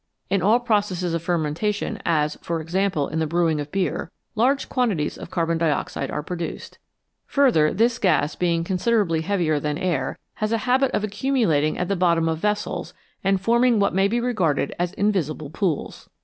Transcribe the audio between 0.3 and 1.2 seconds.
In all pro cesses